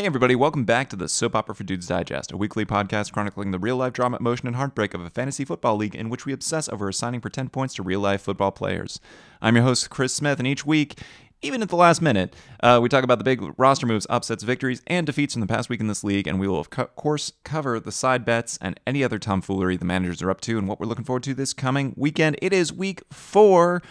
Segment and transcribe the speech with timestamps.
[0.00, 3.50] Hey, everybody, welcome back to the Soap Opera for Dudes Digest, a weekly podcast chronicling
[3.50, 6.32] the real life drama, emotion, and heartbreak of a fantasy football league in which we
[6.32, 8.98] obsess over assigning pretend points to real life football players.
[9.42, 10.98] I'm your host, Chris Smith, and each week,
[11.42, 14.80] even at the last minute, uh, we talk about the big roster moves, upsets, victories,
[14.86, 17.34] and defeats from the past week in this league, and we will, of co- course,
[17.44, 20.80] cover the side bets and any other tomfoolery the managers are up to and what
[20.80, 22.38] we're looking forward to this coming weekend.
[22.40, 23.82] It is week four.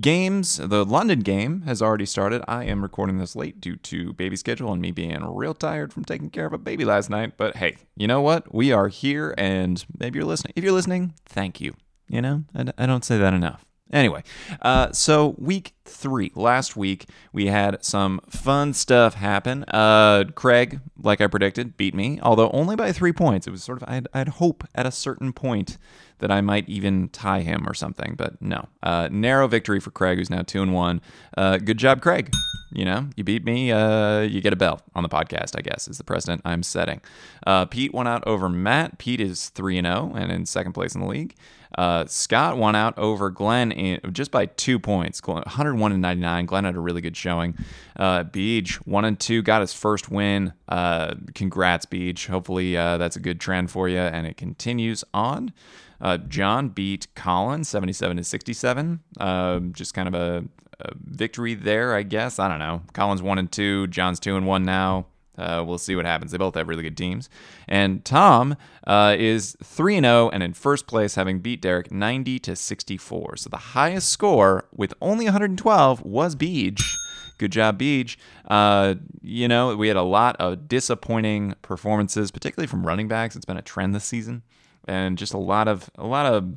[0.00, 2.42] Games, the London game has already started.
[2.46, 6.04] I am recording this late due to baby schedule and me being real tired from
[6.04, 7.36] taking care of a baby last night.
[7.36, 8.54] But hey, you know what?
[8.54, 10.52] We are here and maybe you're listening.
[10.56, 11.74] If you're listening, thank you.
[12.08, 13.64] You know, I, don't say that enough.
[13.92, 14.22] Anyway,
[14.62, 19.64] uh, so week three, last week, we had some fun stuff happen.
[19.64, 23.46] Uh, Craig, like I predicted, beat me, although only by three points.
[23.46, 25.76] It was sort of, I'd, I'd hope at a certain point
[26.20, 28.68] that I might even tie him or something, but no.
[28.82, 31.00] Uh, narrow victory for Craig, who's now two and one.
[31.36, 32.32] Uh, good job, Craig.
[32.72, 35.88] You know, you beat me, uh, you get a bell on the podcast, I guess,
[35.88, 37.00] is the precedent I'm setting.
[37.46, 38.98] Uh, Pete won out over Matt.
[38.98, 41.34] Pete is 3 and 0 and in second place in the league.
[41.76, 46.46] Uh, Scott won out over Glenn in, just by two points, 101 and 99.
[46.46, 47.56] Glenn had a really good showing.
[47.96, 50.52] Uh, Beej one and two, got his first win.
[50.68, 52.26] Uh, congrats, Beej.
[52.26, 55.52] Hopefully uh, that's a good trend for you, and it continues on.
[56.00, 59.00] Uh, John beat Colin 77 to 67.
[59.18, 60.44] Uh, just kind of a,
[60.94, 62.38] victory there, I guess.
[62.38, 62.82] I don't know.
[62.92, 63.86] Colin's one and two.
[63.88, 65.06] John's two and one now.
[65.40, 66.32] Uh, we'll see what happens.
[66.32, 67.30] They both have really good teams.
[67.66, 68.56] And Tom
[68.86, 73.38] uh, is 3 0 and in first place, having beat Derek 90 to 64.
[73.38, 76.82] So the highest score with only 112 was Beej.
[77.38, 78.18] Good job, Beej.
[78.48, 83.34] Uh, you know, we had a lot of disappointing performances, particularly from running backs.
[83.34, 84.42] It's been a trend this season.
[84.86, 86.54] And just a lot of, a lot of,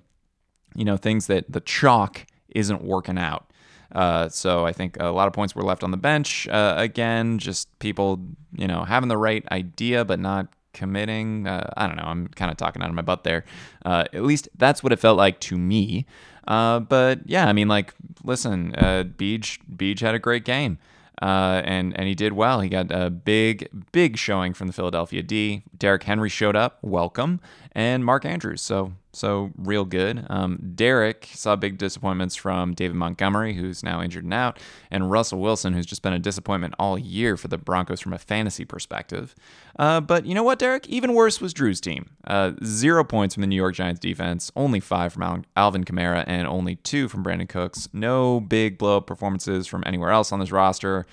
[0.76, 3.50] you know, things that the chalk isn't working out.
[3.94, 6.48] Uh, so I think a lot of points were left on the bench.
[6.48, 8.20] Uh, again, just people,
[8.56, 11.48] you know, having the right idea but not committing.
[11.48, 12.04] Uh, I don't know.
[12.04, 13.46] I'm kind of talking out of my butt there.
[13.86, 16.06] Uh, at least that's what it felt like to me.
[16.48, 17.94] Uh, but yeah, I mean, like,
[18.24, 20.78] listen, uh, Beej Beej had a great game.
[21.22, 22.60] Uh, and and he did well.
[22.60, 25.64] He got a big big showing from the Philadelphia D.
[25.78, 27.40] Derrick Henry showed up, welcome,
[27.72, 28.62] and Mark Andrews.
[28.62, 30.26] So so real good.
[30.30, 34.60] Um, Derek saw big disappointments from David Montgomery, who's now injured and out,
[34.92, 38.18] and Russell Wilson, who's just been a disappointment all year for the Broncos from a
[38.18, 39.36] fantasy perspective.
[39.78, 40.88] Uh, but you know what, Derek?
[40.90, 42.10] Even worse was Drew's team.
[42.26, 46.48] Uh, zero points from the New York Giants defense, only five from Alvin Kamara, and
[46.48, 47.88] only two from Brandin Cooks.
[47.94, 51.06] No big blow up performances from anywhere else on this roster.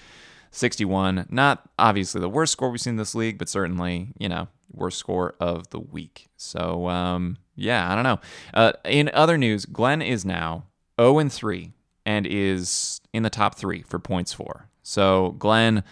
[0.51, 1.27] 61.
[1.31, 5.35] Not obviously the worst score we've seen this league, but certainly, you know, worst score
[5.41, 6.29] of the week.
[6.37, 8.21] So, um, yeah, I don't know.
[8.55, 10.65] Uh, in other news, Glenn is now
[11.01, 11.73] 0 and 3
[12.07, 14.69] and is in the top three for points for.
[14.83, 15.85] So, Glenn,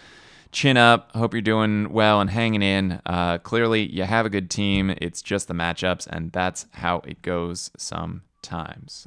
[0.51, 1.15] chin up.
[1.15, 3.01] Hope you're doing well and hanging in.
[3.05, 4.93] Uh, clearly, you have a good team.
[4.97, 8.23] It's just the matchups, and that's how it goes sometimes.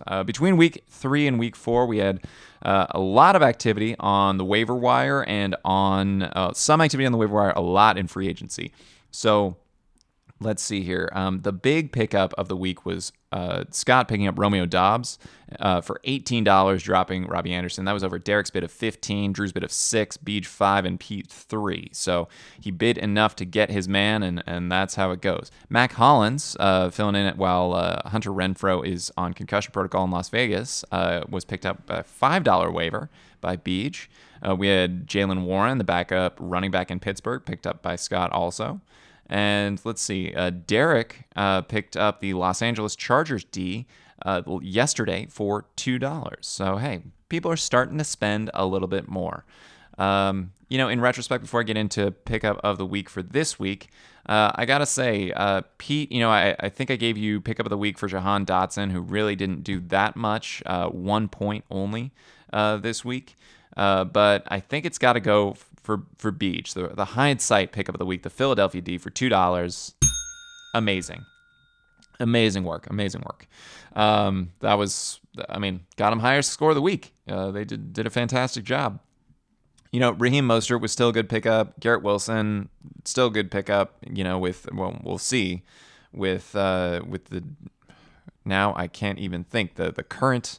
[0.07, 2.21] Uh, between week three and week four, we had
[2.63, 7.13] uh, a lot of activity on the waiver wire and on uh, some activity on
[7.13, 8.73] the waiver wire, a lot in free agency.
[9.11, 9.57] So,
[10.43, 11.09] let's see here.
[11.13, 15.19] Um, the big pickup of the week was uh, Scott picking up Romeo Doubs
[15.59, 17.85] uh, for $18, dropping Robbie Anderson.
[17.85, 21.29] That was over Derek's bid of 15, Drew's bid of 6, Beej 5, and Pete
[21.29, 21.91] 3.
[21.93, 22.29] So
[22.61, 25.51] he bid enough to get his man, and, and that's how it goes.
[25.71, 30.11] Mack Hollins, uh, filling in it while uh, Hunter Renfrow is on concussion protocol in
[30.11, 33.09] Las Vegas, uh, was picked up by a $5 waiver
[33.41, 34.09] by Beej.
[34.47, 38.31] Uh, we had Jaylen Warren, the backup running back in Pittsburgh, picked up by Scott
[38.33, 38.81] also.
[39.33, 43.87] And let's see, uh, Derek uh, picked up the Los Angeles Chargers D
[44.27, 46.35] uh, yesterday for $2.
[46.43, 47.01] So, hey,
[47.31, 49.47] people are starting to spend a little bit more.
[49.97, 53.59] Um, you know, in retrospect, before I get into pickup of the week for this
[53.59, 53.89] week,
[54.27, 57.65] uh, I gotta say, uh, Pete, you know, I, I, think I gave you pickup
[57.65, 61.65] of the week for Jahan Dotson, who really didn't do that much, uh, one point
[61.71, 62.13] only
[62.53, 63.37] this week.
[63.75, 67.99] but I think it's got to go for for Beej, the the hindsight pickup of
[67.99, 69.95] the week, the Philadelphia D for two dollars.
[70.75, 71.25] Amazing,
[72.19, 73.47] amazing work, amazing work.
[73.95, 75.21] Um, that was,
[75.51, 77.13] I mean, got him highest score of the week.
[77.29, 79.01] Uh, they did did a fantastic job.
[79.91, 81.79] You know, Raheem Mostert was still a good pickup.
[81.79, 82.71] Garrett Wilson,
[83.05, 83.97] still a good pickup.
[84.11, 85.63] You know, with well, we'll see
[86.13, 87.45] with uh, with the
[88.45, 90.59] now I can't even think the the current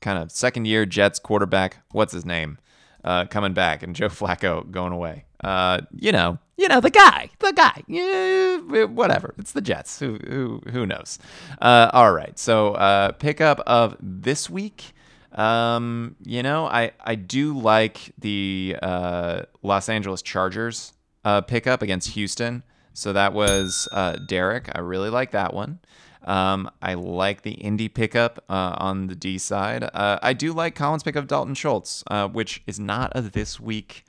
[0.00, 1.78] kind of second year Jets quarterback.
[1.92, 2.58] What's his name?
[3.06, 5.24] Uh, coming back and Joe Flacco going away.
[5.42, 7.82] Uh, you know, you know the guy, the guy.
[7.86, 9.34] Yeah, whatever.
[9.38, 9.98] It's the Jets.
[9.98, 11.18] Who who who knows?
[11.60, 12.38] Uh, all right.
[12.38, 14.92] So uh, pickup of this week.
[15.32, 20.94] Um, you know, I I do like the uh, Los Angeles Chargers
[21.24, 22.62] uh, pickup against Houston.
[22.94, 24.70] So that was uh, Derek.
[24.74, 25.80] I really like that one.
[26.26, 29.84] Um, I like the Indy pickup uh, on the D side.
[29.84, 34.04] Uh, I do like Colin's pickup Dalton Schultz, uh, which is not a this week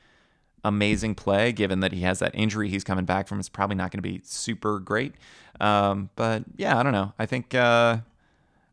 [0.64, 3.40] amazing play, given that he has that injury he's coming back from.
[3.40, 5.14] It's probably not going to be super great.
[5.60, 7.14] Um, but yeah, I don't know.
[7.19, 7.98] I think uh,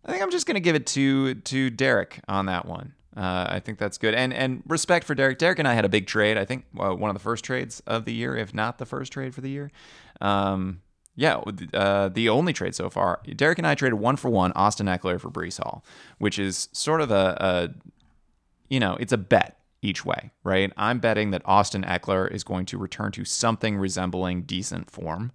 [0.04, 2.94] I think I'm just going to give it to to Derek on that one.
[3.16, 5.38] Uh, I think that's good, and and respect for Derek.
[5.38, 6.36] Derek and I had a big trade.
[6.36, 9.12] I think uh, one of the first trades of the year, if not the first
[9.12, 9.70] trade for the year.
[10.20, 10.80] Um,
[11.16, 11.40] yeah,
[11.72, 13.20] uh, the only trade so far.
[13.36, 15.84] Derek and I traded one for one Austin Ekeler for Breece Hall,
[16.18, 17.68] which is sort of a, a
[18.68, 20.72] you know, it's a bet each way, right?
[20.76, 25.30] I'm betting that Austin Ekeler is going to return to something resembling decent form,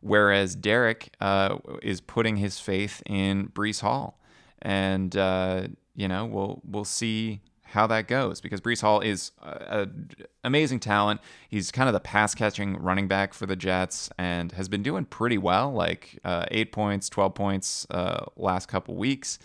[0.00, 4.20] whereas Derek uh, is putting his faith in Breece Hall,
[4.62, 10.10] and uh, you know, we'll we'll see how that goes because Breece Hall is an
[10.44, 11.20] amazing talent.
[11.48, 15.04] He's kind of the pass catching running back for the Jets and has been doing
[15.04, 19.38] pretty well, like uh, eight points, 12 points uh, last couple weeks.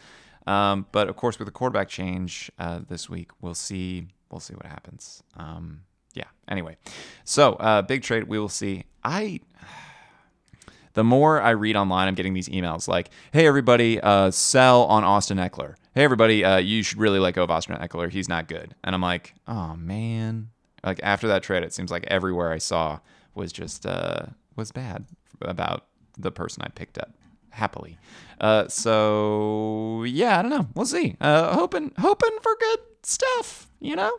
[0.47, 4.07] Um, but of course, with the quarterback change uh, this week, we'll see.
[4.29, 5.23] We'll see what happens.
[5.35, 5.81] Um,
[6.13, 6.25] yeah.
[6.47, 6.77] Anyway,
[7.25, 8.25] so uh, big trade.
[8.25, 8.85] We will see.
[9.03, 9.41] I
[10.93, 15.03] the more I read online, I'm getting these emails like, "Hey, everybody, uh, sell on
[15.03, 18.09] Austin Ekeler." Hey, everybody, uh, you should really let go of Austin Ekeler.
[18.09, 18.73] He's not good.
[18.81, 20.49] And I'm like, oh man.
[20.85, 22.99] Like after that trade, it seems like everywhere I saw
[23.35, 25.05] was just uh, was bad
[25.41, 27.11] about the person I picked up.
[27.49, 27.97] Happily,
[28.39, 30.67] uh, so yeah, I don't know.
[30.73, 31.17] We'll see.
[31.19, 34.17] Uh, hoping hoping for good stuff, you know.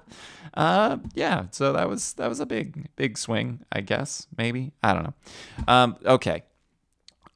[0.52, 1.46] Uh, yeah.
[1.50, 4.26] So that was that was a big big swing, I guess.
[4.36, 5.14] Maybe I don't know.
[5.66, 6.42] Um, okay,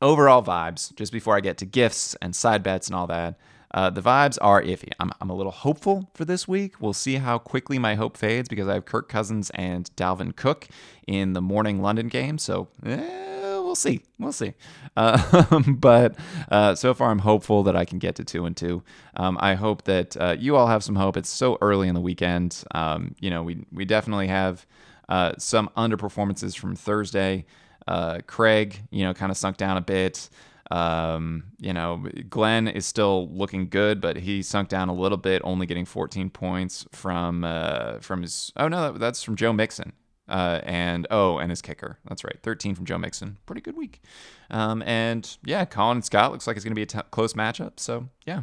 [0.02, 3.38] overall vibes, just before I get to gifts and side bets and all that,
[3.72, 4.90] uh, the vibes are iffy.
[5.00, 6.80] I'm, I'm a little hopeful for this week.
[6.80, 10.68] We'll see how quickly my hope fades because I have Kirk Cousins and Dalvin Cook
[11.06, 12.38] in the morning London game.
[12.38, 13.26] So, eh,
[13.66, 14.02] we'll see.
[14.18, 14.54] We'll see.
[14.96, 16.16] Uh, but
[16.50, 18.82] uh, so far, I'm hopeful that I can get to two and two.
[19.16, 21.16] Um, I hope that uh, you all have some hope.
[21.16, 22.64] It's so early in the weekend.
[22.70, 24.66] Um, you know, we we definitely have
[25.08, 27.44] uh, some underperformances from Thursday.
[27.86, 30.28] Uh, Craig, you know, kind of sunk down a bit.
[30.70, 35.42] Um, you know, Glenn is still looking good, but he sunk down a little bit,
[35.44, 38.52] only getting 14 points from uh, from his.
[38.56, 39.92] Oh no, that's from Joe Mixon.
[40.28, 41.98] Uh, and oh, and his kicker.
[42.08, 43.38] That's right, 13 from Joe Mixon.
[43.46, 44.02] Pretty good week.
[44.50, 47.34] Um, and yeah, Colin and Scott looks like it's going to be a t- close
[47.34, 47.78] matchup.
[47.78, 48.42] So yeah,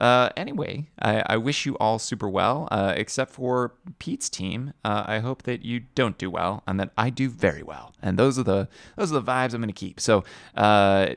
[0.00, 4.72] uh, anyway, I, I, wish you all super well, uh, except for Pete's team.
[4.84, 7.94] Uh, I hope that you don't do well, and that I do very well.
[8.00, 9.98] And those are the those are the vibes I'm going to keep.
[9.98, 10.22] So
[10.56, 11.08] uh,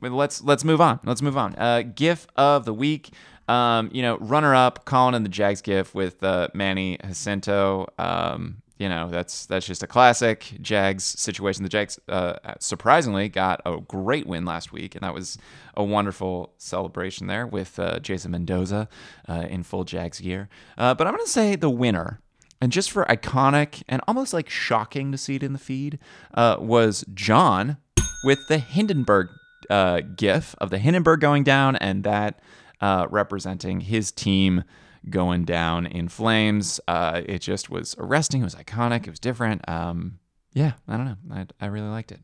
[0.00, 1.00] let's let's move on.
[1.04, 1.56] Let's move on.
[1.56, 3.10] Uh, GIF of the week.
[3.46, 7.88] Um, you know, runner up, Colin and the Jags GIF with uh, Manny Jacinto.
[7.98, 11.62] Um, you know that's that's just a classic Jags situation.
[11.62, 15.38] The Jags uh, surprisingly got a great win last week, and that was
[15.76, 18.88] a wonderful celebration there with uh, Jason Mendoza
[19.28, 20.48] uh, in full Jags gear.
[20.76, 22.20] Uh, but I'm going to say the winner,
[22.60, 26.00] and just for iconic and almost like shocking to see it in the feed,
[26.34, 27.76] uh, was John
[28.24, 29.28] with the Hindenburg
[29.70, 32.40] uh, gif of the Hindenburg going down, and that
[33.08, 34.64] representing his team
[35.10, 36.80] going down in flames.
[36.88, 38.40] Uh, it just was arresting.
[38.40, 39.06] It was iconic.
[39.06, 39.68] It was different.
[39.68, 40.18] Um,
[40.52, 41.16] yeah, I don't know.
[41.32, 42.20] I, I really liked it.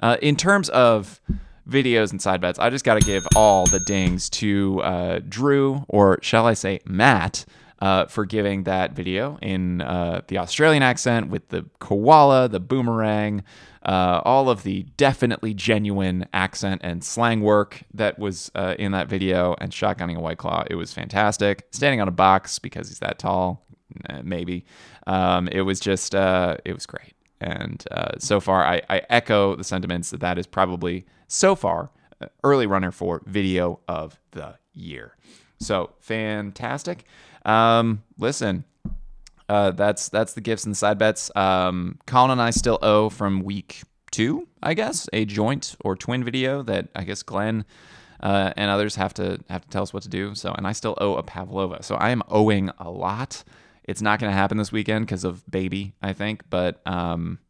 [0.00, 1.20] Uh, in terms of
[1.68, 5.84] videos and side bets, I just got to give all the dings to uh, Drew,
[5.88, 7.44] or shall I say Matt,
[7.82, 13.42] uh, for giving that video in uh, the Australian accent with the koala, the boomerang,
[13.84, 19.08] uh, all of the definitely genuine accent and slang work that was uh, in that
[19.08, 20.62] video, and shotgunning a white claw.
[20.70, 21.66] It was fantastic.
[21.72, 23.66] Standing on a box because he's that tall,
[24.22, 24.64] maybe.
[25.08, 27.14] Um, it was just, uh, it was great.
[27.40, 31.90] And uh, so far, I, I, echo the sentiments that that is probably so far
[32.44, 35.16] early runner for video of the year.
[35.58, 37.04] So fantastic.
[37.44, 38.64] Um, listen,
[39.48, 41.30] uh, that's that's the gifts and the side bets.
[41.36, 46.24] Um, Colin and I still owe from week two, I guess, a joint or twin
[46.24, 47.64] video that I guess Glenn
[48.22, 50.34] uh, and others have to have to tell us what to do.
[50.34, 51.82] So, and I still owe a Pavlova.
[51.82, 53.42] So I am owing a lot.
[53.84, 56.44] It's not going to happen this weekend because of baby, I think.
[56.48, 57.40] But um,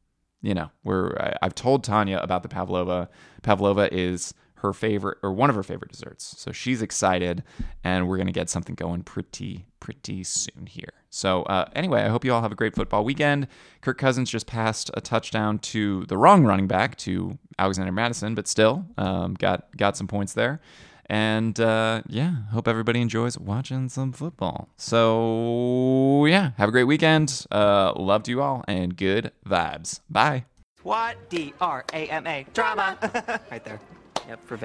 [0.41, 3.11] you know, we're I, I've told Tanya about the Pavlova.
[3.43, 6.35] Pavlova is her favorite or one of her favorite desserts.
[6.39, 7.43] So she's excited,
[7.85, 10.93] and we're gonna get something going pretty pretty soon here.
[11.11, 13.49] So uh, anyway, I hope you all have a great football weekend.
[13.81, 18.49] Kirk Cousins just passed a touchdown to the wrong running back to Alexander Mattison, but
[18.49, 20.61] still um, got got some points there.
[21.07, 24.69] And uh, yeah, hope everybody enjoys watching some football.
[24.79, 27.45] So yeah, have a great weekend.
[27.51, 30.01] Uh, love to you all and good vibes.
[30.09, 30.47] Bye.
[30.83, 31.29] What?
[31.29, 32.47] D R A M A.
[32.55, 32.99] Drama.
[33.51, 33.81] right there.
[34.29, 34.57] Yep, for